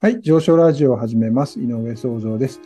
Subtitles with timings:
[0.00, 1.58] はい、上昇ラジオを始めます。
[1.58, 2.60] 井上創造です。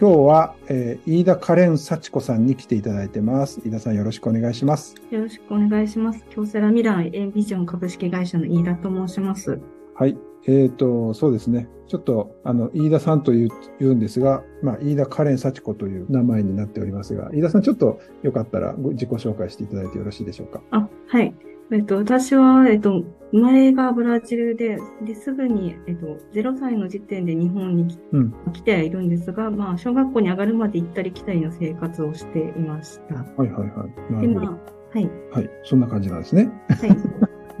[0.00, 3.60] 今日は、えー飯田カレン幸子さんに来ていただいてます。
[3.62, 4.94] 飯田さんよろしくお願いします。
[5.10, 6.24] よろしくお願いします。
[6.30, 9.60] 京セラ未来エンビジョン株式会社の飯田と申します。
[9.96, 10.16] はい。
[10.46, 11.68] えっ、と、そうですね。
[11.88, 13.48] ちょっと、あの、飯田さんと言う
[13.78, 20.62] 言うんですが、まあ、飯田カレン幸子という名前になっておりますが、飯田さんちょっとよかったらご自己紹介していただいてよろしいでしょうか？
[20.70, 21.34] あ、はい。
[21.70, 28.34] えっと、私は、えっと、生まれがブラジルで、で、すぐに、えっと、0歳の時点で日本に来うん。
[28.52, 33.16] 来てはいるんですが、まあ、小学校に上がるまで行ったり来たりの生活をしていました。
[33.16, 34.12] はいはいはい。
[34.12, 34.52] なで、るほど。
[34.52, 34.58] ま
[34.94, 35.10] あ、はい。
[35.32, 35.50] はい。
[35.64, 36.50] そんな感じなんですね。
[36.68, 36.96] はい。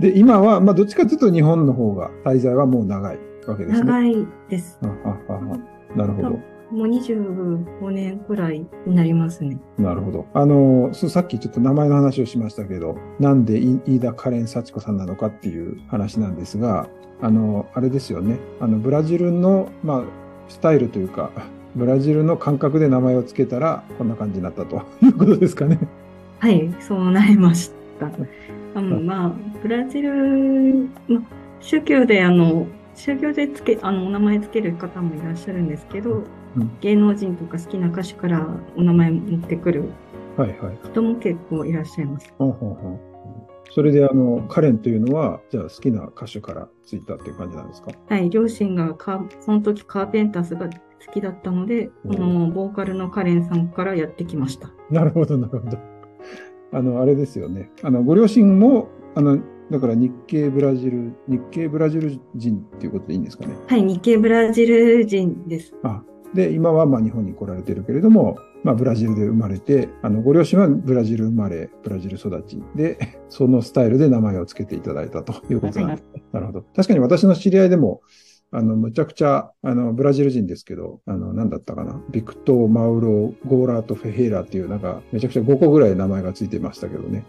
[0.00, 3.86] で、今は、まあ、どっちかというと日本の方が、滞在はもう長いわけですね。
[3.86, 4.78] 長いです。
[4.82, 6.38] ああああなるほど。
[6.70, 9.58] もう25年くらいになりますね。
[9.78, 10.26] なるほど。
[10.34, 16.88] あの、さっきちょっと名前の話をしましたけど、なんでい飯田カレン幸子さんなのかっていう話なんですが、
[17.22, 18.38] あの、あれですよね。
[18.60, 20.04] あの、ブラジルの、まあ、
[20.48, 21.30] スタイルというか、
[21.74, 25.78] ブラジルの感覚で名前を付けたら、こんな感じになったと いうことですかね。
[26.38, 28.10] はい、そうなりました。
[28.74, 31.22] あの、まあ、ブラジル、まあ、
[31.60, 36.24] 宗教で、あの、宗教でつけ、あの、お名前つける方もいらっしゃるんですけど、うん
[36.80, 38.46] 芸能人とか好きな歌手から
[38.76, 39.84] お名前持ってくる
[40.36, 40.78] はいはい。
[40.84, 42.32] 人も結構いらっしゃいます。
[42.38, 43.00] ほんほんほん
[43.70, 47.90] それで、あの、カレンというのは、じゃあ好きな歌手からついたっていう感じなんですか？
[48.08, 48.96] はい、両親が
[49.40, 54.70] その時カーペンターズが好きだったので、うんこのボーカルのカレンさんからやってきました。
[54.90, 55.76] なるほど、なるほど。
[56.72, 57.70] あの、あれですよね。
[57.82, 59.38] あの、ご両親も、あの、
[59.70, 63.54] だから日系ブラジル、日系ブラジル人っていうことでいいんですかね？
[63.66, 65.74] はい、日系ブラジル人です。
[65.82, 66.02] あ
[66.34, 72.98] で、今はまあ日本に来られてるけれども、まあブラジルで生まれて、あの、ご両親はブラジル生まれ、ブラジル育ちで、
[73.28, 76.04] そのスタイルで名前を付けていただいたということなんです。
[76.32, 76.64] なるほど。
[76.74, 78.02] 確かに私の知り合いでも、
[78.50, 82.00] あの、むちゃくちゃ、あの、ブラジル人ですけど、あの、なんだったかな？
[82.10, 87.26] ビクトー・マウロ・ゴーラート・フェヘイラっていう、なんか、めちゃくちゃ5個ぐらい名前が付いてましたけどね。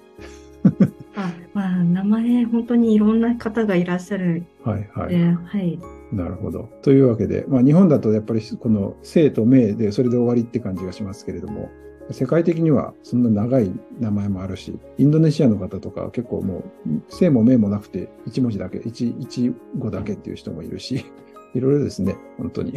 [1.16, 5.16] あ、まあ、名前、本当にいろんな方がいらっしゃるはいはい。
[5.16, 5.80] はい。
[6.12, 6.70] なるほど。
[6.81, 11.70] というわけで、まあ、日本だとやっぱりこの姓と名でそれで終わりって感じがしますけれども、
[12.12, 21.06] 世界的にはそんな長い名前もあるし、インドネシアの方とかは結構もう生も名もなくて一文字だけ、1、1語だけっていう人もいるし、
[21.53, 22.74] いろいろですね、本当に。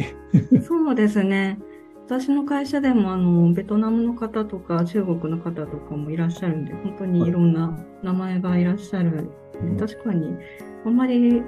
[0.67, 1.57] そうですね。
[2.05, 9.29] 私の会社でも、あの、ベトナムの方とか中国の方とかもいらっしゃるんで、本当にいろんな名前がいらっしゃる。
[9.77, 10.35] で確かに、
[10.85, 11.41] あんまり、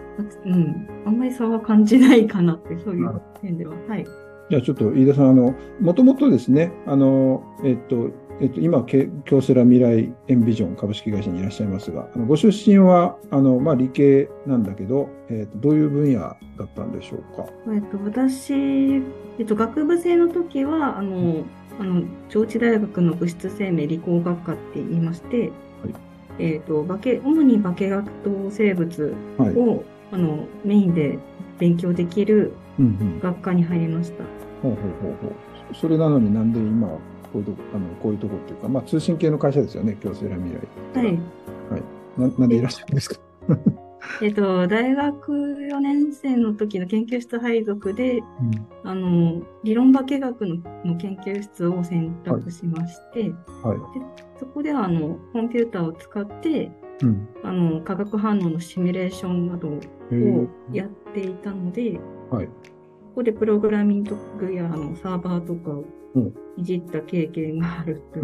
[0.46, 3.76] うん、あんまり差は感じないかなって、そういう点では。
[3.88, 4.06] はい。
[4.50, 8.10] じゃあちょっと飯田さん、あの、もともとですね、あの、えっと、
[8.41, 17.45] えっと、今、け京セラ未来エンビジョン株式会社にいらっしゃいますが、あのご出身は、あの、まあ、理系なんだけど、えっと、どういう分野だったんでしょうか？
[17.74, 19.00] えっと、私、え
[19.44, 21.45] っと、学部生の時は、あの、
[21.79, 25.51] あの、上智大学の物質生命理工学科って言いまして、
[26.38, 29.56] えっと、化学、主に化学と生物はい。
[29.56, 31.19] を、あの、メインで
[31.57, 33.19] 勉強できるうんうん。
[33.22, 34.25] 学科に入りました。
[34.62, 35.75] ほうほうほうほう。
[35.75, 37.00] それなのになんで今は
[37.35, 41.01] こういうとこ、あの、こういうとこっていうか、まあ通信系の会社ですよね、京セラ未来。
[41.69, 41.81] はい。
[42.18, 43.19] ななんでいらっしゃるんですか？
[44.22, 48.22] えっと、大学4年生の時の研究室配属で、
[48.84, 53.78] あの、理論化学のの研究室を選択しまして、はい。
[54.38, 57.28] そこでは、あの、コンピューターを使って、うん。
[57.44, 59.79] あの、化学反応のシミュレーションなどを
[60.72, 62.45] やっていたので、はい。
[62.45, 62.51] こ
[63.16, 65.85] こでプログラミングやあのサーバーとかをうん
[66.58, 68.20] いじった経験があると。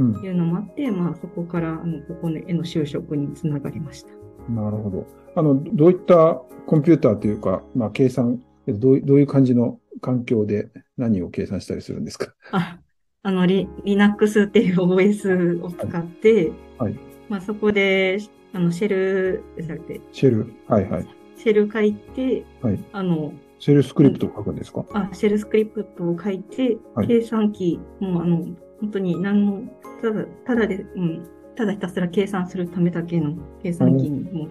[0.00, 4.08] いうのもあって、まあそこからあのここへの就職につながりました。
[4.50, 5.06] なるほど。
[5.36, 12.32] あの、どういったコンピューターというか、まあ計算、どういどういう感じの環境で何を計算したりするんですか？
[12.52, 12.78] あ、
[13.22, 16.94] あの、リ Linux っていう OS を使って、はい
[17.28, 18.18] まあそこで、
[18.54, 19.44] あの、シェル、
[20.12, 20.54] シェル。
[20.66, 21.06] はいはい。
[21.36, 24.84] シェル書いて、はいあの、シェルスクリプトを書くんですか？
[24.94, 27.06] あ、シェルスクリプトを書いて、はい。
[27.06, 28.38] 計算機もあの、
[28.80, 29.62] 本当に何も、
[30.02, 34.48] ただ、ただで、うん、ただひたすら計算するためだけの計算機にも、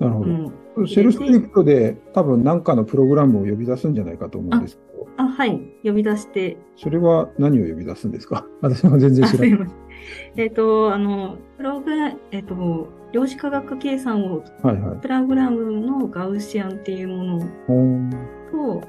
[0.00, 0.86] なるほあの、ど。
[0.86, 8.46] シェルスクリプトで多分何かのプログラムを呼び出すんじゃないかと思うんですけど、あ、はい、呼び出して、それは何を呼び出すんですか？
[8.62, 9.68] 私も全然あ、知らない。
[10.36, 15.00] えっ、と、あの、プログラ、えっ、と、量子化学計算を、はいはい。
[15.00, 17.40] プログラムのガウシアンっていうもの
[18.52, 18.80] と、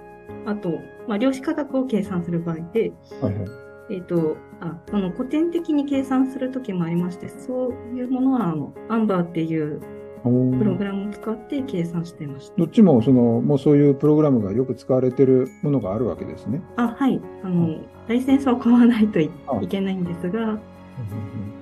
[0.45, 0.69] あと、
[1.07, 3.45] まあ、量子化学を計算する場合で、はいはい。
[3.91, 9.79] えっ、と、あ、その古典的に計算するときもありまして、そういうものは、あの、アンバーっていう
[10.23, 12.57] プログラムを使って計算してました。
[12.57, 16.61] どっちも、その、もうそういうプログラムがよく使われてるものがあるわけですね。
[16.77, 17.21] あ、はい。
[17.43, 17.77] あの、
[18.07, 19.29] ライセンスは買わないとい
[19.61, 20.59] いけないんですが、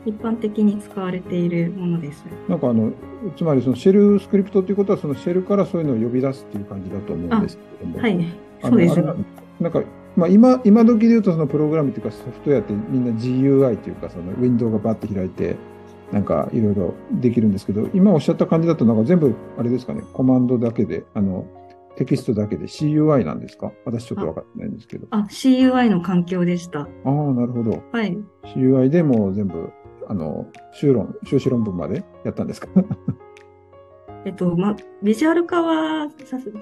[0.06, 2.25] 一般的に使われているものです。
[2.48, 2.92] なんかあの、
[3.36, 8.00] つまりそのシェルスクリプトということは、そのシェルからそういうのを呼び出すっていう感じだと思うんですけども。
[8.00, 8.25] はい。
[8.62, 9.13] そうですあれ
[9.60, 9.83] なんか、
[10.15, 15.56] まあ今、今時で言うとそのプログラムっていうかソフトウェアってみんな GUI というか、そのウィンドウがバッと開いて、
[16.12, 21.45] なんかいろいろできるんですけど、今おっしゃった感じだとなんか全部、あれですかね、コマンドだけで、あの、
[21.98, 23.71] テキストだけで CUI なんですか？
[23.86, 25.07] 私ちょっと分かってないんですけど。
[25.12, 26.81] あ、CUI の環境でした。
[26.81, 27.81] ああ、なるほど。
[27.92, 28.18] はい。
[28.56, 29.69] CUI でもう全部、
[30.07, 32.68] あの、修論、修士論文までやったんですか？
[34.25, 36.07] えっと、ま、ビジュアル化は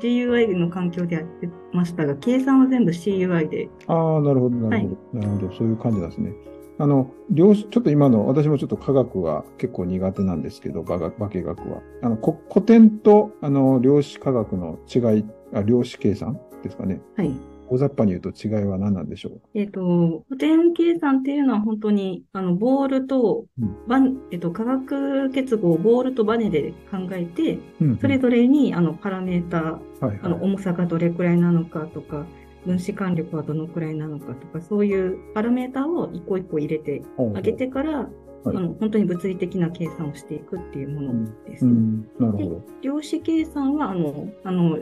[0.02, 3.70] GUI の環境でやってましたが、計算は全部 CUI で。
[3.88, 5.20] ああ、なるほど、なるほど。
[5.20, 6.34] なるほど、そういう感じなんですね。
[6.78, 11.82] あの、量子、ちょっと今の、私もちょっと科学は結構苦手なんですけど、化学化学は。
[12.02, 17.02] あの、こ古典と、あの、量子科学の違い、あ量子計算ですかね。
[17.16, 17.32] はい。
[17.68, 19.42] 大雑把に言うと違いは何なんでしょう？
[19.56, 32.26] えっと、古典計算っていうのは本当に、あの、ボールとうん、えっと、化学結合をボールとバネで考えて、うんそれぞれに、あの、パラメータ、はいはいあの、重さがどれくらいなのかとか、
[32.66, 37.02] 分子間力はどのくらいなのかとか、そういうパラメータを一個一個入れて
[37.36, 38.08] あげてから、はい
[38.48, 41.66] あの、本当に物理的な計算をしていくっていうものです。
[41.66, 42.62] うん、なるほど。
[42.82, 44.80] 量子計算は、あの、あの、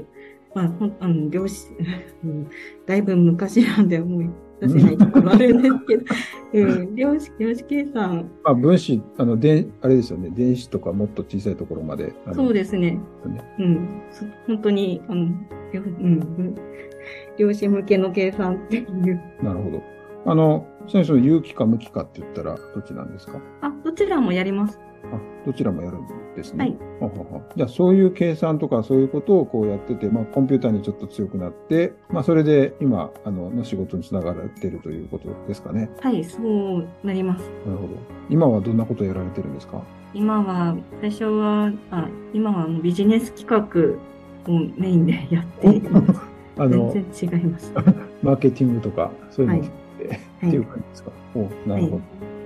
[0.54, 1.70] まあ、ほんあの、量子、
[2.24, 2.48] うん
[2.86, 6.04] だいぶ昔なんで思い出せないところあるんですけど、
[6.54, 10.30] う ん、量子、量子計算、まあ、分子、あの、で、あれですよね。
[10.30, 12.14] 電子とかもっと小さいところまで。
[12.34, 13.00] そうですねね。
[13.60, 15.32] うん、そ本当に、あの、
[15.72, 16.56] 量うん、
[17.38, 19.22] 量子向けの計算っていう。
[19.42, 19.84] なるほど。
[20.26, 23.40] あの、先生、有機か無機かって言ったら、どっちなんですか？
[23.62, 24.80] あ、どちらもやります。
[25.12, 26.60] あ、どちらもやるんですね。
[26.60, 26.78] はい。
[27.02, 35.90] はははじゃあ、そういう計算とかそういうことをこうやってて、まあ、コンピューターにちょっと強くなって、まあ、それで今、あの、の仕事につながれてるということですかね。
[36.00, 37.42] はい、そうなります。
[37.66, 37.90] なるほど。
[38.30, 39.82] 今はどんなことをやられてるんですか？
[40.14, 46.22] 今は、最初は、あ、今はあのビジネス企画をメインでやっています。
[46.58, 47.74] あの、全然違います。
[48.22, 49.68] マーケティングとか、そういうのって、
[50.08, 50.18] はい
[50.48, 51.12] っていう感じですか？
[51.36, 51.40] お
[51.70, 51.90] なるほ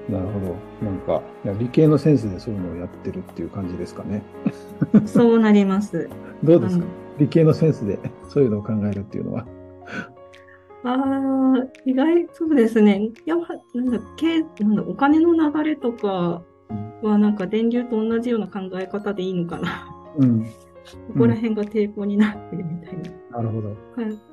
[0.09, 0.17] ど。
[0.17, 0.55] なるほど。
[0.89, 4.21] なんか、いや理系のセンスでそういうのをやってるっていう感じですかね？
[5.07, 6.07] そうなります。
[6.43, 6.85] どうですか？
[7.17, 7.97] 理系のセンスで
[8.29, 9.45] そういうのを考えるっていうのは？
[10.83, 13.09] ああ、意外、そうですね。
[13.25, 16.43] やっぱ、なんだ、経なんだ、お金の流れとか
[17.01, 19.87] は、なんか電流と同じような考え方でいいのかな。
[20.17, 20.45] うん。
[21.07, 23.37] ここら辺が抵抗になってるみたいな。
[23.37, 23.69] なるほど。
[23.69, 23.77] はい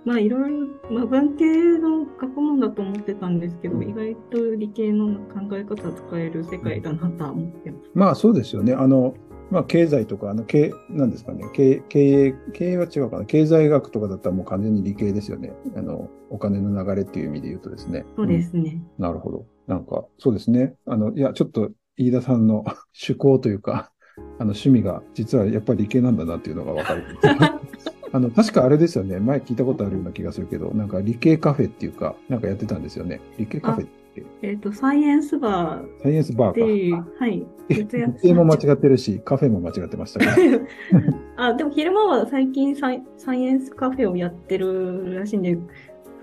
[0.05, 1.45] まあ、いろいろ、まあ、文系
[1.79, 7.91] の学問だと思ってたんですけど、うん意外と理系の考え方を使える世界だなとは思ってます。
[7.95, 8.73] まあそうですよね。
[8.73, 9.15] あの、
[9.51, 11.45] まあ経済とか、あの、経、なんですかね。
[11.53, 13.25] 経経営、経営は違うかな。
[13.25, 15.53] 経済学とかだったらもう完全に理系ですよね。
[15.77, 18.05] あの、お金の流れっていう意味で言うとですね。
[18.17, 18.83] そうですね。
[18.99, 19.47] なるほど。
[19.67, 20.75] なんか、そうですね。
[20.87, 22.65] あの、いや、ちょっと、飯田さんの
[22.95, 27.05] 趣向というか、あの、趣味が、実はやっぱり理系なんだなっていうのがわかる。
[28.13, 29.19] あの、確かあれですよね。
[29.19, 33.21] 前聞いたことあるような気がするけど、なんか理系カフェっていうか、なんかやってたんですよね。
[33.39, 36.51] 理系カフェって、えっ、と、サイエンスバーサイエンスバーか。
[36.53, 37.45] っていう、はい。
[37.69, 37.83] 日
[38.23, 40.61] 程も間違ってるし、カフェも間違ってましたけど。
[41.37, 45.61] あ、でも昼間は最近サイサイエンスカフェをやってるらしいんで、そ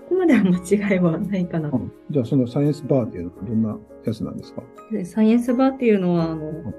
[0.08, 1.76] こまでは間違いはないかなと。
[1.76, 4.62] うんじゃあ、そのサイエンスバーっていうのはどんなやつなんですか？
[4.90, 6.72] でサイエンスバーっていうのは、あの、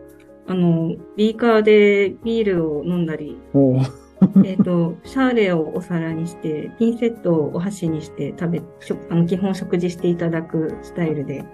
[0.48, 3.38] あの、ビーカーでビールを飲んだり、
[4.46, 11.48] えっと、シャーレをお皿にして、ピンセットをお箸にして食べ、食あの基本食事していただくスタイルで、はい。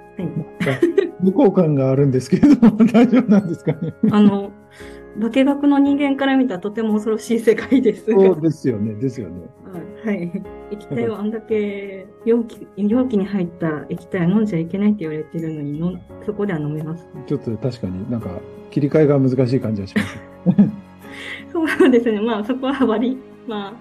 [1.21, 3.93] 向こう感があるんですけれども、 大丈夫なんですかね？
[4.11, 4.51] あの、
[5.19, 8.19] 化学の人間から見たらとても恐ろしい世界ですが。
[8.19, 9.41] そうですよね、ですよね。
[10.09, 10.31] はい。
[10.71, 15.93] 液体をあんだけ容器、容器に入った液体は飲んじゃいけないって言われてるのにの、
[16.25, 17.07] そこでは飲めます。
[17.27, 18.29] ちょっと確かになんか
[18.71, 20.19] 切り替えが難しい感じがします。
[21.51, 22.21] そうですね。
[22.21, 23.73] まあそこは割り、まあ、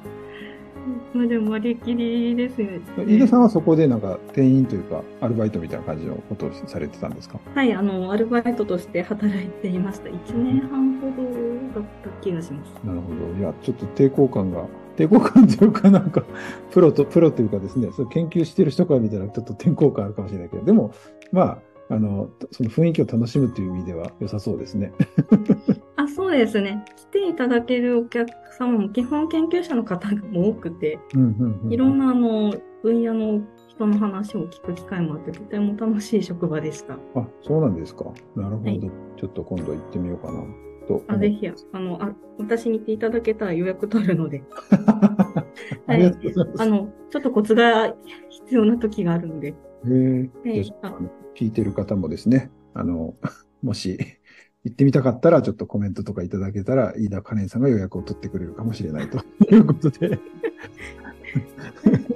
[1.13, 2.81] まあでも割り切りですね。
[3.07, 7.39] 飯田さんはそこでなんか店員というかアルバイトみたいな感じのことをされてたんですか？
[7.55, 10.09] はい、あの、アルバイトとして働いていました。
[10.09, 12.73] 1年半ほどだった気がします。
[12.85, 13.39] なるほど。
[13.39, 14.65] いや、ちょっと抵抗感が、
[14.99, 16.25] 抵抗感というかなんか、
[16.73, 20.93] プロと、プロというかですね、それ研究してる人から見たらちょっと抵抗感あるかもしれないけど、でも、
[21.31, 24.93] まあ、あの、その雰囲気を楽しむという意味では良さそうですね。
[25.97, 26.85] あ、そうですね。
[26.97, 28.29] 来ていただけるお客
[28.59, 30.99] 様も基本研究者の方も多くて、
[31.71, 36.95] いろんなあの分野の人の話を聞く機会もあって、とても楽しい職場でした。
[37.15, 38.05] あ、そうなんですか。
[38.37, 38.71] なるほど。
[38.71, 40.45] はいちょっと今度行ってみようかな。
[40.89, 41.05] と。
[41.07, 44.43] あ、ぜひ、あの、あ、私に言っていただけたら予約取るので。
[45.87, 46.67] ありがとうござい。
[46.67, 47.95] あの、ちょっとコツが
[48.31, 49.49] 必要な時があるんで。
[49.49, 49.55] へ
[49.85, 50.31] え
[51.37, 53.15] 聞いてる方もですね、あの、
[53.63, 53.99] もし
[54.65, 59.19] 行ってみたかったら、ちょっとコメントとかいただけたら、飯田カレンさんが予約を取ってくれるかもしれないと
[59.55, 60.19] いうことで。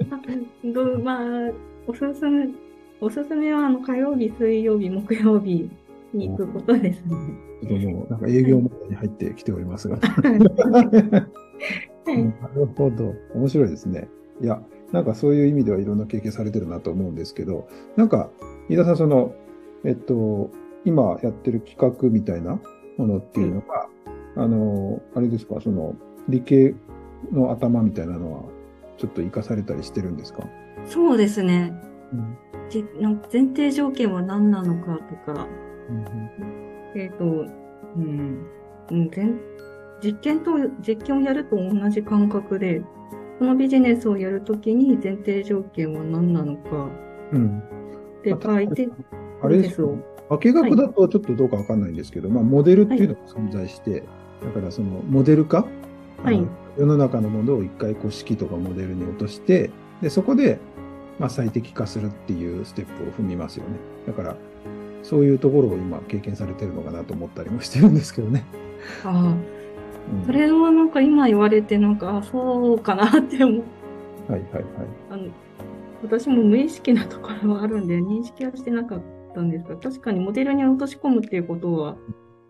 [0.09, 0.19] あ
[0.65, 1.51] どうまあ、
[1.87, 2.49] おすすめ、
[2.99, 5.69] おすすめは、あの、火曜日、水曜日、木曜日
[6.13, 7.52] に行くことですね。
[7.67, 9.97] ちょっともう、なんか営業モードに入ってきておりますが。
[9.97, 10.01] は
[12.11, 13.13] いなるほど。
[13.33, 14.09] 面白いですね。
[14.41, 18.29] いや、なんかそういう意味ではいろんな経験されてるなと思うんですけど、なんか、
[18.69, 19.33] 飯田さん、その、
[19.85, 20.49] えっと、
[20.85, 22.59] 今やってる企画みたいな
[22.97, 23.87] ものっていうのが、
[24.35, 25.95] あの、あれですか、その、
[26.27, 26.75] 理系
[27.31, 28.41] の頭みたいなのは、
[28.97, 30.43] ちょっと活かされたりしてるんですか？
[30.85, 31.73] そうですね。
[32.11, 32.37] うん。
[33.31, 35.47] 前提条件は何なのかとか、
[36.95, 38.47] えっ、と、うん、
[38.91, 39.39] うん、全
[40.03, 40.51] 実験と、
[40.85, 42.81] 実験をやると同じ感覚で、
[43.39, 46.89] このビジネスをやるときに前提条件は何なのか。
[47.31, 47.63] うん。
[48.23, 48.89] で書いて、
[49.41, 49.97] あれですよ。
[50.29, 54.03] 化学だとちょっとどうかわかんないんですけど、まあ、モデルっていうのが存在して、
[54.41, 55.65] だからその、モデル化、
[56.23, 56.45] はい。
[56.77, 59.69] 世の中のものを一回こう式とかモデルに落として、
[60.01, 60.59] で、そこで、
[61.19, 63.77] まあ、最適化するっていうステップを踏みますよね。
[64.07, 64.37] だから、
[65.03, 68.45] そういうところを今経験されてるのかなと思ったりもしてるんですけどね。
[69.03, 69.35] あうんあ、
[70.25, 73.63] それはなんか今言われてなんか、あそうかなって思う。
[74.31, 74.63] はいはいはい。
[75.11, 75.27] あの
[76.03, 79.01] 私も無意識なところはあるんで、認識はしてなかっ
[79.33, 81.95] たんですが、確かにモデルに落とし込むっていうことは、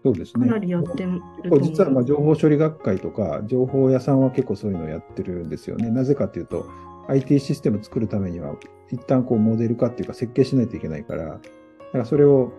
[0.03, 0.47] そうですね。
[0.47, 1.59] かなりやってると。
[1.59, 5.89] 実はまあ情報処理学会とか情報屋さんは結構そういうのをやってるんですよね。
[5.89, 6.67] なぜかというと
[7.07, 8.55] IT システム作るためには
[8.91, 11.39] 一旦こうモデル化っていうか設計しないといけないから、だ
[11.93, 12.51] からそれを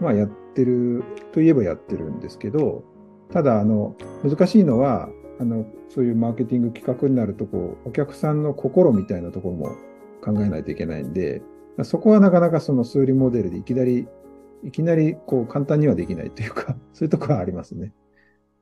[0.00, 2.84] まあやってるといえばやってるんですけど、
[3.32, 5.08] ただあの難しいのは
[5.40, 9.76] あのそういうマーケティング企画になるとこうお客さんの心みたいなところも
[10.22, 11.42] 考えないといけないんで、
[11.82, 14.06] そこはなかなかその数理モデルでいきなり
[14.62, 17.92] いきなりこう簡単にはできないというか、 そういうところはありますね。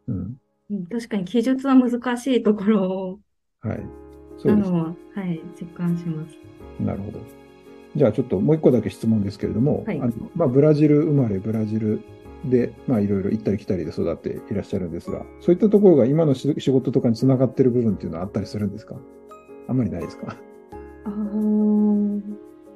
[0.06, 0.36] うん。
[0.70, 3.20] うん確かに記述は難しいところ
[3.60, 3.86] はい。
[4.38, 4.70] そうです。
[4.70, 6.36] なのは、はい、実感します。
[6.80, 7.41] なるほど。
[7.94, 12.00] じゃあちょっともう一個だけ質問ですけれども、はいあのまあ、ブラジル生まれ、ブラジル
[12.44, 18.96] で、まあいろいろ行ったり来たりで育っていらっしゃるんですが、そういったところが今のし仕事とかにつながってる部分っていうのはあったりするんですか？
[19.68, 20.37] あんまりないですか？
[21.04, 22.20] あー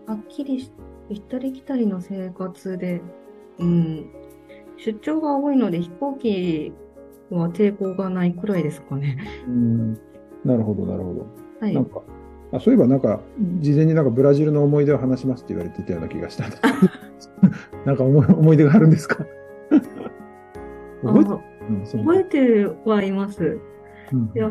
[0.06, 0.70] はっきりし
[1.08, 3.00] 行ったり来たりの生活で、
[3.58, 4.10] うん、
[4.76, 6.72] 出張が多いので飛行機
[7.30, 9.18] は抵抗がないくらいですかね。
[9.48, 9.94] うん。
[10.44, 11.26] なるほど、なるほど。
[11.60, 11.84] はいなん。
[11.86, 12.02] か、
[12.52, 13.20] あそういえばなんか、
[13.60, 16.50] 事前になんかブラジルの思い出を話しますって言われてたような気がしたん
[17.84, 19.26] なんか思い思い出があるんですか？
[21.02, 23.58] 覚えてあうん覚えてはいます。
[24.12, 24.48] うんいや、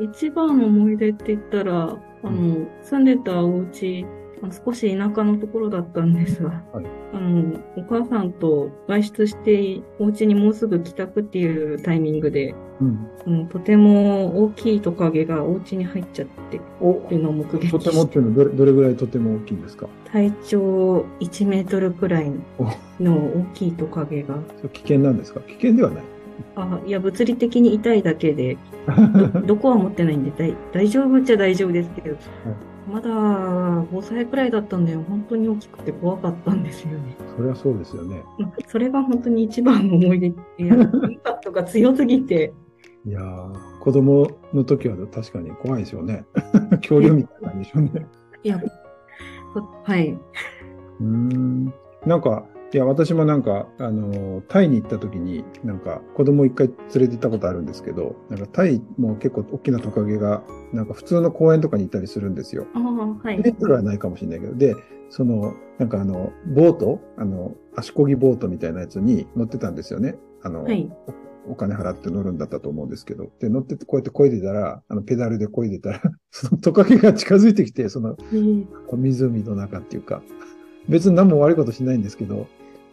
[0.00, 4.04] 一番の思い出って言ったら、あの、住んでたお家、
[4.42, 6.86] あの少し田舎のところだったんですが、はい。
[7.14, 13.08] あの、お母さんと外出して、お家にもうすぐ帰宅っていうタイミングで、うん。
[13.26, 16.92] うん、とても大きいトカゲがお家に入っちゃってお。
[16.92, 19.88] っていうのを目撃とてもっしていうのはどれどれぐらいとても大きいんですか？
[20.12, 22.30] 体長1メートルくらい
[23.00, 24.36] の大きいトカゲが、
[24.72, 25.40] 危険なんですか？
[25.40, 26.04] 危険ではない。
[26.54, 28.58] あ、いや、物理的に痛いだけで、
[29.34, 32.16] ど どこは持ってないんで大大丈夫っちゃ大丈夫ですけど、
[32.86, 37.16] まだ5歳くらいだったんで、本当に大きくて怖かったんですよね。
[37.36, 38.22] それはそうですよね。
[38.38, 40.26] まあそれが本当に一番の思い出。
[40.28, 42.52] いや、インパクトが強すぎて、
[43.06, 46.24] いやー、子供の時は確かに怖いでしょうね。
[46.82, 48.06] 恐竜みたいなんでしょうね。
[48.42, 48.60] いや、
[49.54, 50.10] そはい。
[50.10, 51.72] うーん。
[52.04, 60.42] なんか、いや、私もなんか、あの、タイに行った時に、なんか、子供一回連れて行ったことあるんですけど、なんか、タイも結構大きなトカゲが、
[60.72, 62.66] なんか普通の公園とかにいたりするんですよ。
[62.74, 62.82] ああ、
[63.28, 63.38] はい。
[63.38, 64.74] メートルはないかもしれないけど、で、
[65.10, 70.16] その、なんかあの、ボート、あの、足漕ぎボートみたいなやつに乗ってたんですよね。
[70.42, 70.90] あの、はい。
[71.48, 73.30] お金払って乗るんだったと思うんですけど。
[73.38, 80.22] で、乗っててこうやって漕いでたら、あの、ペダルで漕いでたら、 そのトカゲが近づいてきて、その、えー湖の中っていうか、
[80.88, 82.46] 別に何も悪いことしないんですけど、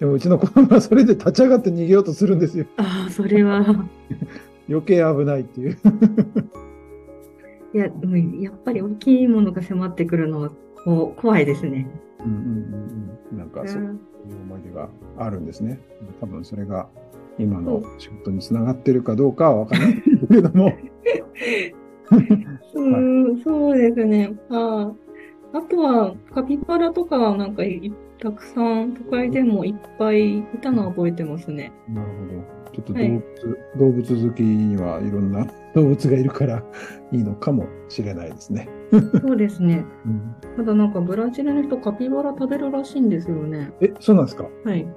[0.04, 2.66] でもうちの子供はそれで立ち上がって逃げようとするんですよ。
[2.76, 3.60] ああ、それは、
[4.68, 5.78] 余計危ないっていう。
[7.74, 10.52] いや、でもやっぱり大きいものが迫ってくるのは
[10.84, 11.88] こう怖いですね。
[12.20, 12.42] うんうんうん
[13.32, 13.38] うん。
[13.38, 14.00] なんかそういううん
[14.52, 15.80] 思い出があるんですね。
[16.20, 16.90] 多分それが
[17.40, 20.74] 今の仕事につながってるかどうかはわからない けれども。
[22.74, 24.36] うん、そうですね。
[24.50, 24.92] あ
[25.54, 25.58] あ。
[25.60, 27.94] あとは、カピバラとかはなんかい
[28.24, 31.72] たくさん都会でもいっぱいいたのは覚えてますね。
[31.90, 32.74] なるほど。
[32.74, 33.22] ちょっと動物、
[33.78, 36.64] 動物好きにはいろんな 動物がいるから
[37.12, 38.68] いいのかもしれないですね。
[39.22, 39.86] そうですね。
[40.06, 43.72] うんただなんかブラジルの人カピバラ食べるらしいんですよね。
[43.82, 44.48] え、そうなんですか？
[44.64, 44.88] はい。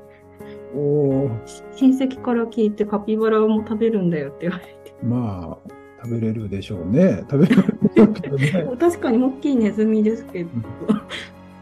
[0.74, 1.30] おー
[1.72, 4.94] 親戚から聞いてカピバラも食べるんだよって言われて。
[5.02, 5.70] まあ、
[6.04, 7.24] 食べれるでしょうね。
[7.30, 7.62] 食べれる
[8.66, 8.76] ね。
[8.78, 10.50] 確かに大きいネズミですけど。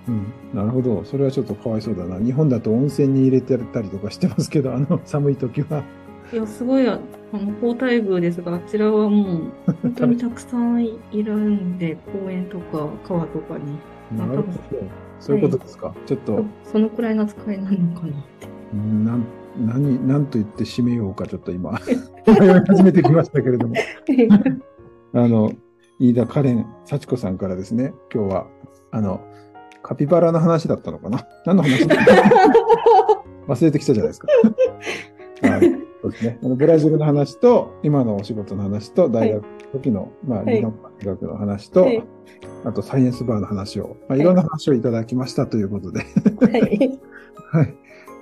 [0.08, 1.04] うん、なるほど。
[1.04, 2.24] それはちょっとかわいそうだな。
[2.24, 5.82] 日本だと温泉に入れてたりとかしてますけど、あの、寒い時は。
[6.32, 7.00] いや、すごい、あ
[7.32, 14.16] の、高待遇ですが、あちらはもう、本当にたくさんいいるんで、 公園とか川とかに。
[14.16, 14.48] なるほど。
[15.18, 15.92] そういうことですか。
[16.06, 18.48] ちょっと、そのくらいの扱いなのかなって。
[18.74, 19.24] うんなん、
[19.58, 21.72] 何、何と言って締めようか、ちょっと今、
[22.26, 23.74] 迷い始めてきましたけれども。
[25.14, 25.50] あの、
[25.98, 28.46] 飯田カレン幸子さんからですね、今日は、
[28.92, 29.20] あの、
[29.84, 31.28] カピバラの話だったのかな？
[31.44, 32.12] 何の話だった？
[33.52, 34.28] 忘れてきたじゃないですか。
[35.46, 35.60] はい、
[36.00, 36.38] そうですね。
[36.42, 42.02] あのブラジルの話と、今のお仕事の話と、大学の時の、まあ、はい理論大学の話と、はい
[42.64, 46.00] あとサイエンスバーの話を、まあ、いろんな話をいただきましたということで。
[46.00, 46.98] はい。
[47.52, 47.74] はい。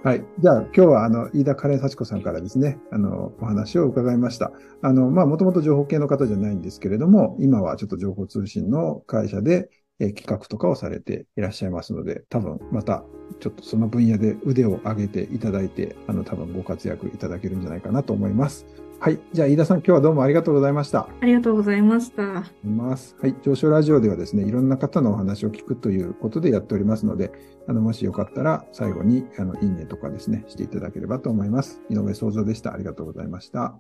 [0.02, 0.24] はい。
[0.40, 4.50] じゃあ、今日は、あの、飯田カレン幸子さんからですね、あの、お話を伺いました。
[4.80, 13.04] あの、まあ、もともと情報系の方じゃないんですけれども、今はちょっと情報通信の会社で、えー企画とかをされていらっしゃいますので、多分、また、
[13.40, 18.66] ちょっとその分野で腕を上げていただいて、あの、多分ご活躍いただけるんじゃないかなと思います。
[19.02, 19.18] はい。
[19.32, 21.08] じゃあ、飯田さん、今日はどうもありがとうございました。
[21.20, 22.44] ありがとうございました。
[22.64, 23.16] います。
[23.20, 23.34] はい。
[23.42, 27.32] 上昇ラジオではですね、いろんな方のお話を聞くということでやっておりますので、
[27.66, 31.82] あの、もしよかったら最後に、あの、いいねとかですね、していただければと思います。
[31.90, 32.72] 井上創造でした。
[32.72, 33.76] ありがとうございました。